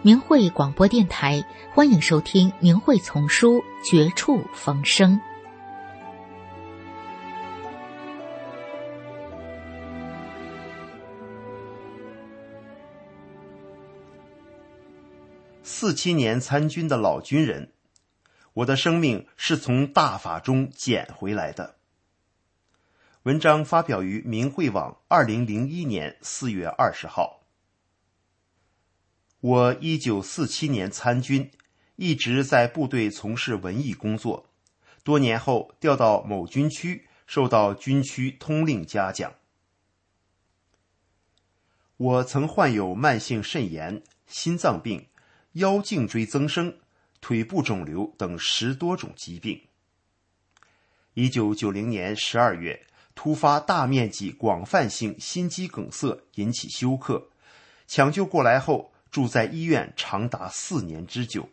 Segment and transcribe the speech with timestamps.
[0.00, 1.44] 明慧广播电台，
[1.74, 5.16] 欢迎收听《明慧丛书·绝处逢生》。
[15.64, 17.72] 四七年参军的老军人，
[18.52, 21.74] 我的生命是从大法中捡回来的。
[23.24, 27.37] 文章发表于明慧网，二零零一年四月二十号。
[29.40, 31.48] 我一九四七年参军，
[31.94, 34.46] 一直在部队从事文艺工作。
[35.04, 39.32] 多年后调到某军区，受到军区通令嘉奖。
[41.96, 45.06] 我曾患有慢性肾炎、心脏病、
[45.52, 46.76] 腰颈椎增生、
[47.20, 49.62] 腿部肿瘤等十多种疾病。
[51.14, 57.28] 一九九零年十二月，突发大面积广泛性心肌梗塞引起休克，
[57.86, 58.92] 抢救过来后。
[59.18, 61.48] 住在医院长达四年之久。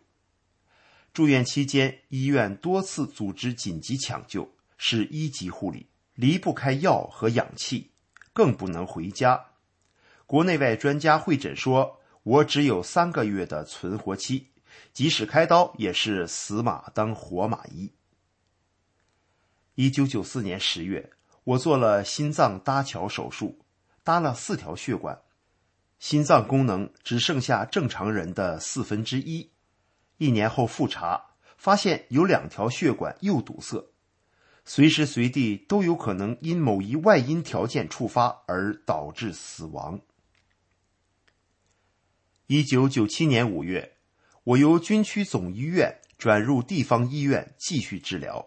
[1.12, 7.90] 住院期间，医院多次组织紧急抢救，是一级护理，离不开药和氧气，
[8.32, 9.46] 更不能回家。
[10.26, 14.46] 国内外专家会诊说，我只有三个月的存活期，
[14.92, 17.92] 即使开刀也是死马当活马医。
[19.74, 21.10] 一九九四年十月，
[21.42, 23.58] 我做了心脏搭桥手术，
[24.04, 25.20] 搭了四条血管。
[25.98, 29.50] 心脏功能只剩下正常人的四分之一。
[30.18, 33.90] 一年后复查，发现有两条血管又堵塞，
[34.64, 40.00] 随时随地都有可能因某一外因条件触发而导致死亡。
[42.46, 43.96] 一九九七年五月，
[44.44, 48.46] 我由军区总医院转入地方医院继续治疗，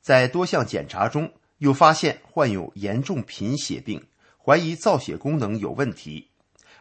[0.00, 4.04] 在多项检查中又发现患有严重贫血病，
[4.36, 6.30] 怀疑造血功能有问题。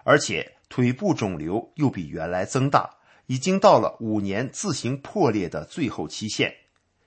[0.06, 6.56] 而且腿部肿瘤又比原来增大，已经到了五年自行破裂的最后期限，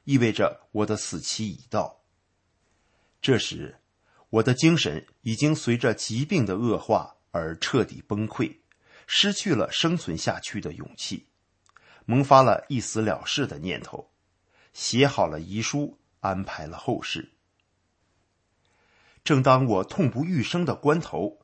[0.03, 2.01] 意味着我的死期已到。
[3.23, 3.79] 这时，
[4.31, 8.57] 我的精神已经随着疾病的恶化而彻底崩溃，
[9.07, 11.29] 失去了生存下去的勇气，
[12.05, 14.11] 萌发了一死了事的念头，
[14.73, 17.31] 写好了遗书，安排了后事。
[19.23, 21.39] 正当我痛不欲生的关头，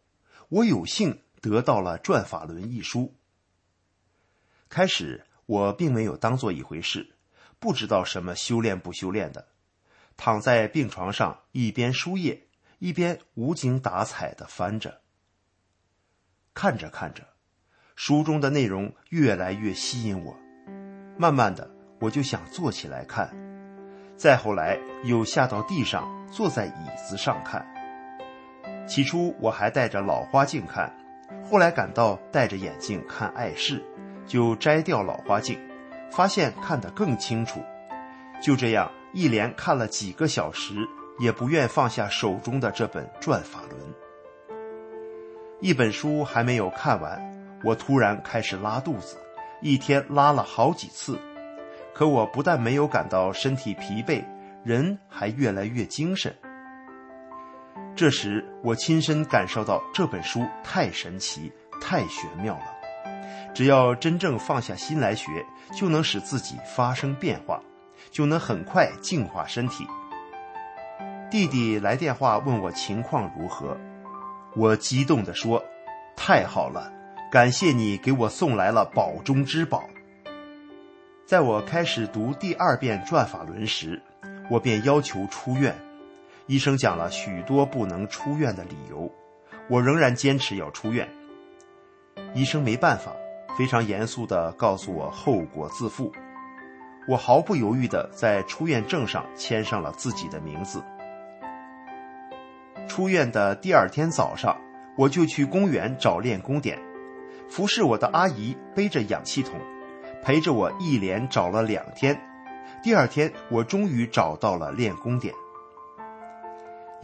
[0.49, 1.21] 我有幸。
[1.45, 3.15] 得到了《转法轮》一书。
[4.71, 7.17] 开始我并没有当做一回事，
[7.59, 9.49] 不知道什么修炼不修炼的，
[10.17, 15.03] 躺在病床上一边输液一边无精打采的翻着。
[16.55, 17.29] 看着看着，
[17.95, 20.35] 书中的内容越来越吸引我，
[21.19, 23.31] 慢慢的我就想坐起来看，
[24.17, 27.67] 再后来又下到地上坐在椅子上看。
[28.89, 31.04] 起初我还戴着老花镜看。
[31.45, 33.83] 后来感到戴着眼镜看碍事，
[34.27, 35.59] 就摘掉老花镜，
[36.11, 37.61] 发现看得更清楚。
[38.43, 40.75] 就这样一连看了几个小时，
[41.21, 43.81] 也不愿放下手中的这本《转法轮》。
[45.61, 47.21] 一本书还没有看完，
[47.63, 49.17] 我突然开始拉肚子，
[49.61, 51.19] 一天拉了好几次。
[51.95, 54.25] 可我不但没有感到身体疲惫，
[54.65, 56.35] 人还越来越精神。
[57.97, 62.65] 这时，我亲身感受到这本书太神奇、太玄妙了。
[63.55, 65.47] 只要真正放下心来学，
[65.79, 67.63] 就能使自己发生变化，
[68.11, 69.87] 就能很快净化身体。
[71.31, 73.77] 弟弟来电话问我情况如何，
[74.57, 75.65] 我激动地说
[76.17, 76.93] ：“太好了，
[77.31, 79.85] 感谢你给我送来了宝中之宝。”
[81.25, 84.03] 在我开始读第二遍《转法轮》时，
[84.51, 85.73] 我便要求出院。
[86.47, 89.11] 医生讲了许多不能出院的理由，
[89.71, 91.09] 我仍然坚持要出院。
[92.35, 93.13] 医生没办法，
[93.57, 96.13] 非常严肃地告诉我后果自负。
[97.09, 100.83] 我毫不犹豫地在出院证上签上了自己的名字。
[102.87, 104.55] 出院的第二天早上，
[104.99, 106.79] 我就去公园找练功点，
[107.49, 109.59] 服侍我的阿姨背着氧气筒，
[110.23, 112.21] 陪着我一连找了两天。
[112.83, 115.35] 第二天，我终于找到了练功点。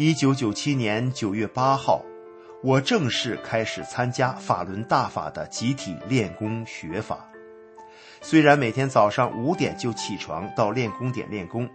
[0.02, 2.02] 一九九七年九月八号，
[2.62, 7.29] 我正式开始参加法轮大法的集体练功学法。
[8.23, 11.69] 虽然每天早上五点就起床到练功点练功，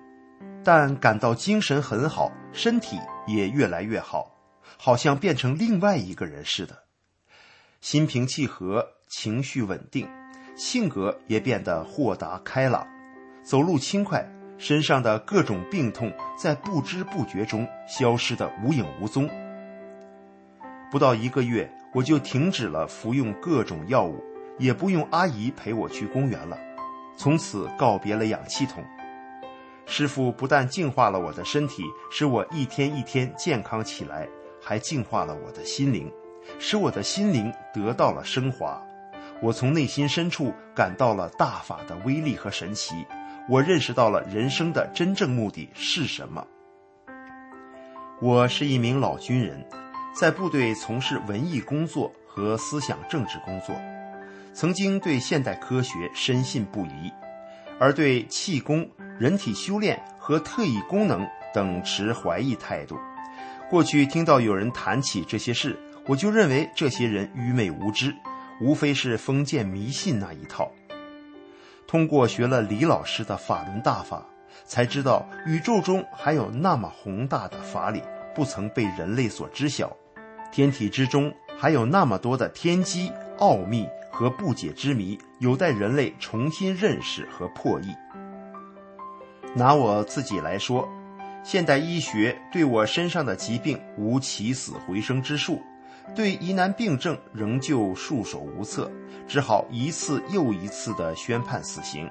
[0.63, 4.35] 但感到精神很好，身体也越来越好，
[4.75, 6.75] 好像变成另外一个人似的，
[7.79, 10.09] 心平气和，情绪稳定，
[10.55, 12.87] 性格也变得豁达开朗，
[13.43, 14.27] 走路轻快。
[14.57, 19.29] 身上的各种病痛在不知不觉中消失得无影无踪。
[20.91, 24.23] 不到一个月，我就停止了服用各种药物，
[24.57, 26.57] 也不用阿姨陪我去公园了，
[27.17, 28.83] 从此告别了氧气筒。
[29.85, 34.27] 师傅不但净化了我的身体，使我一天一天健康起来，
[34.61, 36.11] 还净化了我的心灵，
[36.59, 38.81] 使我的心灵得到了升华。
[39.41, 43.05] 我从内心深处感到了大法的威力和神奇。
[43.47, 46.47] 我认识到了人生的真正目的是什么。
[48.19, 49.63] 我是一名老军人，
[50.15, 53.75] 在部队从事文艺工作和思想政治工作，
[54.51, 57.13] 曾经对现代科学深信不疑，
[57.79, 58.89] 而对气功、
[59.19, 62.97] 人体修炼和特异功能等持怀疑态度。
[63.69, 65.77] 过去听到有人谈起这些事，
[66.07, 68.15] 我就认为这些人愚昧无知，
[68.59, 70.71] 无非是封建迷信那一套。
[71.95, 74.21] 通过学了李老师的法轮大法，
[74.65, 78.03] 才知道宇宙中还有那么宏大的法理
[78.35, 79.95] 不曾被人类所知晓，
[80.51, 87.95] 天体之中还有那么多的天机奥秘和不解之谜，有待人类重新认识和破译。
[89.55, 90.85] 拿我自己来说，
[91.45, 95.61] 现代医学对我身上的疾病无起死回生之术。
[96.13, 98.91] 对疑难病症仍旧束手无策，
[99.27, 102.09] 只好一次又一次地宣判死刑。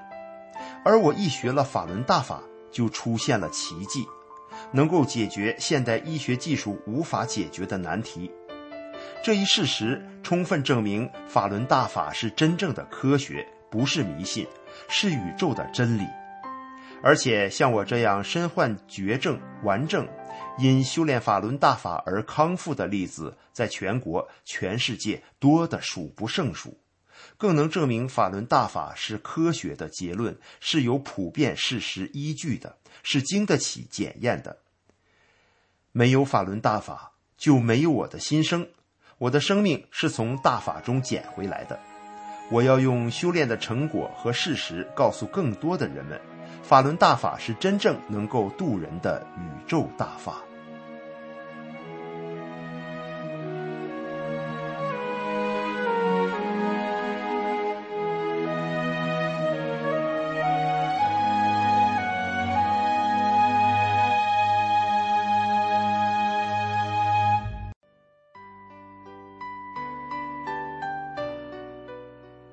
[0.85, 4.07] 而我一学了法轮大法，就出现了奇迹，
[4.73, 8.31] 能够解决现代医学技术无法解决的难题。
[9.23, 14.47] 这一事实充分证明，法轮大法是真正的科学，不是迷信，
[14.89, 16.03] 是宇宙的真理。
[17.03, 20.07] 而且像我这样身患绝症、顽症。
[20.59, 26.79] 因修炼法轮大法而康复的例子，在全国、全世界多得数不胜数，
[27.37, 34.59] 更能证明法轮大法是科学的结论，是有普遍事实依据的，是经得起检验的。
[35.93, 38.69] 没有法轮大法，就没有我的心声，
[39.19, 41.79] 我的生命是从大法中捡回来的。
[42.51, 46.21] 我要用修炼的成果和事实，告诉更多的人们。
[46.65, 50.39] 法轮大法是真正能够渡人的宇宙大法。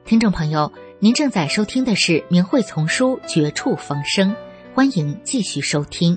[0.03, 0.90] 听众朋友。
[1.03, 4.29] 您正在收听的是《明慧丛书》《绝处逢生》，
[4.75, 6.15] 欢迎继续收听。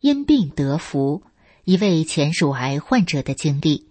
[0.00, 1.22] 因病得福，
[1.64, 3.90] 一位前乳癌患者的经历。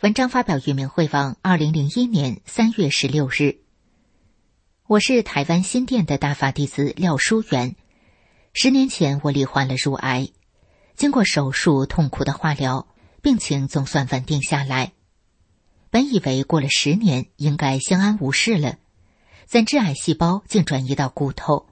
[0.00, 3.58] 文章发表于明慧网，二零零一年三月十六日。
[4.86, 7.76] 我是台湾新店的大法弟子廖淑媛。
[8.52, 10.28] 十年前，我罹患了乳癌，
[10.96, 12.88] 经过手术、痛苦的化疗，
[13.22, 14.92] 病情总算稳定下来。
[15.88, 18.78] 本以为过了十年应该相安无事了，
[19.46, 21.68] 怎知癌细胞竟转移到骨头，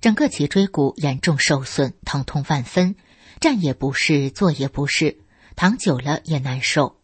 [0.00, 2.96] 整个脊椎骨严重受损，疼痛万分，
[3.38, 5.18] 站也不是，坐也不是，
[5.54, 6.96] 躺久了也难受。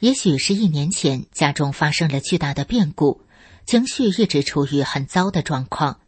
[0.00, 3.22] 也许是一年前家中发生了巨大的变故，
[3.64, 6.00] 情绪一直处于很糟的状况。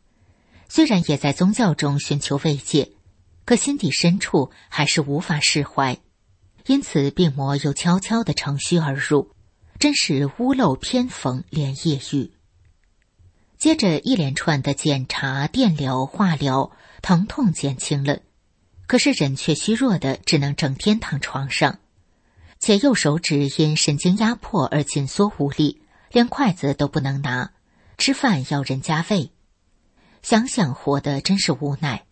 [0.73, 2.93] 虽然也在宗教中寻求慰藉，
[3.45, 5.99] 可心底深处还是无法释怀，
[6.67, 9.33] 因此病魔又悄悄地乘虚而入，
[9.81, 12.31] 真是屋漏偏逢连夜雨。
[13.59, 16.71] 接着一连串的检查、电疗、化疗，
[17.03, 18.21] 疼痛减轻了，
[18.87, 21.81] 可是人却虚弱的只能整天躺床上，
[22.61, 27.51] 且右手指因神经压迫而紧缩无力，连筷子都不能拿，
[27.99, 29.33] 吃饭要人家喂。
[30.23, 32.05] 想想活的真是无奈，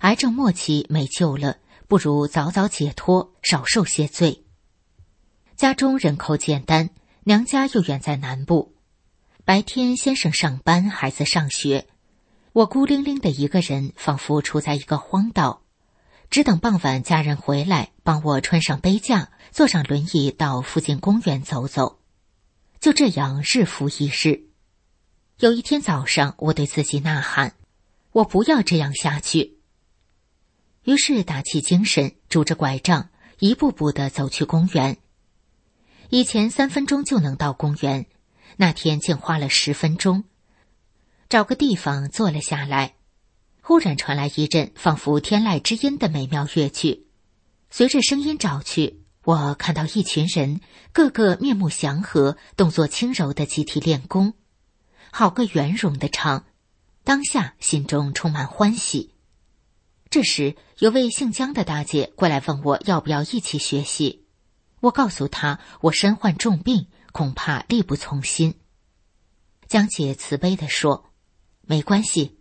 [0.00, 4.44] 癌症末期没救了，不如早早解脱，少受些罪。
[5.56, 6.90] 家中人口简单，
[7.24, 8.74] 娘家又远在南部，
[9.44, 11.86] 白天先生上班，孩子上学，
[12.52, 15.62] 我孤零零的一个人，仿佛处在一个荒岛，
[16.30, 21.98] 只等傍晚家人回来，帮我穿上背架，坐上轮椅到附近公园走走。
[22.78, 24.47] 就这样日复一日。
[25.40, 27.54] 有一天早上，我对自己呐喊
[28.10, 29.58] ：“我不要这样下去。”
[30.82, 34.96] 于是打起精神，拄着拐杖，一步步的走去公园。
[36.10, 38.06] 以前三分钟就能到公园，
[38.56, 40.24] 那天竟花了十分钟。
[41.28, 42.96] 找个地方坐了下来，
[43.62, 47.06] 忽然传来一阵仿佛天籁之音的美妙乐曲。
[47.70, 50.60] 随着声音找去，我看到一群人，
[50.92, 54.34] 个个面目祥和，动作轻柔的集体练功。
[55.10, 56.44] 好个圆融的唱，
[57.04, 59.14] 当下心中充满欢喜。
[60.10, 64.24] 这时，有位姓江的大姐过来问我要不要一起学习。
[64.80, 68.54] 我告诉她我身患重病，恐怕力不从心。
[69.66, 71.10] 江姐慈悲地说
[71.66, 72.38] ：“没关系，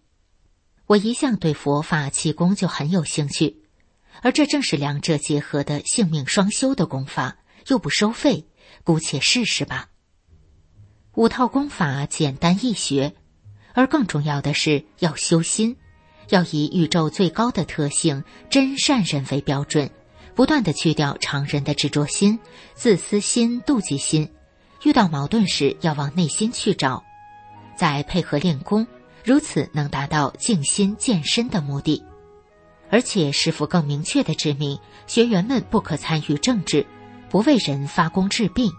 [0.86, 3.64] 我一向对佛法气功就很有兴趣，
[4.22, 8.48] 而这正是两者结合的性命双修的功法，又不收费，
[8.84, 9.90] 姑且试试吧。”
[11.18, 13.12] 五套功法简单易学，
[13.74, 15.76] 而更重要的是要修心，
[16.30, 19.90] 要以宇宙最高的特性真善人为标准，
[20.36, 22.38] 不断的去掉常人的执着心、
[22.76, 24.30] 自私心、妒忌心。
[24.84, 27.04] 遇到矛盾时，要往内心去找，
[27.76, 28.86] 再配合练功，
[29.24, 32.04] 如此能达到静心健身的目的。
[32.92, 36.86] 而且师傅更明确的指明，学员们不可参与政治，
[37.28, 38.72] 不为人发功治病。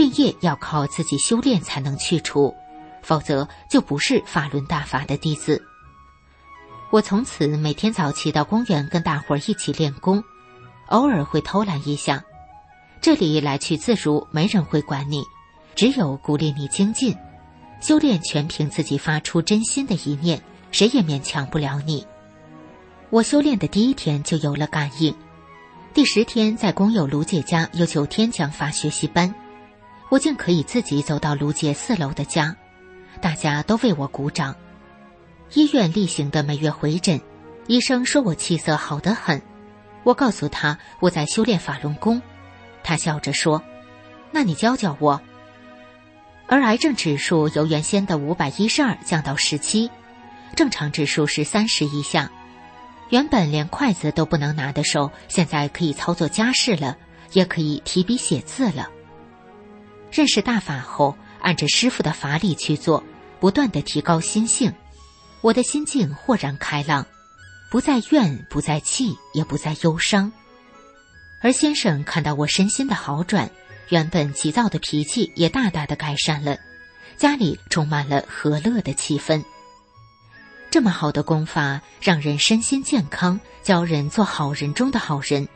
[0.00, 2.56] 病业要靠自己修炼才能去除，
[3.02, 5.62] 否则就不是法轮大法的弟子。
[6.88, 10.24] 我从此每天早起到公园跟大伙儿一起练功，
[10.86, 12.24] 偶尔会偷懒一下。
[13.02, 15.22] 这里来去自如，没人会管你，
[15.74, 17.14] 只有鼓励你精进。
[17.82, 20.40] 修炼全凭自己发出真心的一念，
[20.72, 22.06] 谁也勉强不了你。
[23.10, 25.14] 我修炼的第一天就有了感应，
[25.92, 29.34] 第十天在工友卢姐家有九天讲法学习班。
[30.10, 32.54] 我竟可以自己走到卢杰四楼的家，
[33.20, 34.54] 大家都为我鼓掌。
[35.54, 37.20] 医院例行的每月回诊，
[37.68, 39.40] 医生说我气色好得很。
[40.02, 42.20] 我告诉他我在修炼法轮功，
[42.82, 43.62] 他笑着说
[44.32, 45.20] ：“那你教教我。”
[46.48, 49.88] 而癌症指数由原先的五百一十二降到十七，
[50.56, 52.28] 正常指数是三十以下。
[53.10, 56.96] 原本连筷子都不能拿的手，现在可以操作家事了，
[57.32, 58.88] 也可以提笔写字了。
[60.12, 63.02] 认识大法后，按着师傅的法理去做，
[63.38, 64.72] 不断的提高心性，
[65.40, 67.06] 我的心境豁然开朗，
[67.70, 70.30] 不再怨，不再气，也不再忧伤。
[71.42, 73.48] 而先生看到我身心的好转，
[73.88, 76.58] 原本急躁的脾气也大大的改善了，
[77.16, 79.42] 家里充满了和乐的气氛。
[80.70, 85.48] 这么好的功法，让人身心健康，教人做好人中的好人。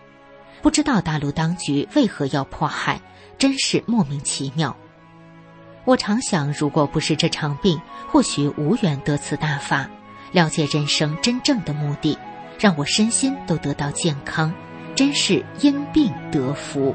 [0.62, 3.00] 不知道大陆当局为何要迫害？
[3.38, 4.76] 真是莫名其妙。
[5.84, 9.88] 我常想，如果不是这场病，或许无缘得此大法，
[10.32, 12.16] 了解人生真正的目的，
[12.58, 14.52] 让我身心都得到健康，
[14.94, 16.94] 真是因病得福。